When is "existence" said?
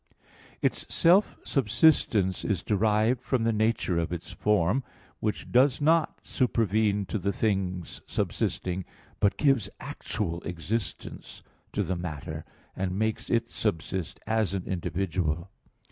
10.41-11.43